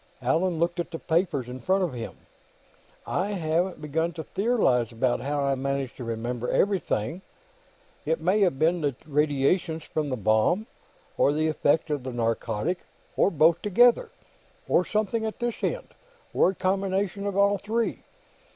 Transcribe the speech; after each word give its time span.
Allan 0.23 0.57
looked 0.57 0.79
at 0.79 0.89
the 0.89 0.97
papers 0.97 1.47
in 1.47 1.59
front 1.59 1.83
of 1.83 1.93
him. 1.93 2.17
"I 3.05 3.33
haven't 3.33 3.79
begun 3.83 4.13
to 4.13 4.23
theorize 4.23 4.91
about 4.91 5.19
how 5.21 5.43
I 5.43 5.53
managed 5.53 5.95
to 5.97 6.03
remember 6.03 6.49
everything. 6.49 7.21
It 8.03 8.19
may 8.19 8.39
have 8.39 8.57
been 8.57 8.81
the 8.81 8.95
radiations 9.05 9.83
from 9.83 10.09
the 10.09 10.17
bomb, 10.17 10.65
or 11.19 11.31
the 11.31 11.47
effect 11.47 11.91
of 11.91 12.01
the 12.01 12.11
narcotic, 12.11 12.79
or 13.15 13.29
both 13.29 13.61
together, 13.61 14.09
or 14.67 14.83
something 14.83 15.23
at 15.23 15.37
this 15.37 15.63
end, 15.63 15.89
or 16.33 16.49
a 16.49 16.55
combination 16.55 17.27
of 17.27 17.37
all 17.37 17.59
three. 17.59 18.01